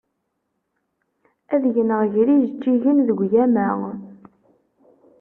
Ad 1.53 1.63
gneɣ 1.75 2.01
gar 2.13 2.27
yijeǧǧigen 2.31 2.97
deg 3.07 3.19
ugama. 3.23 3.69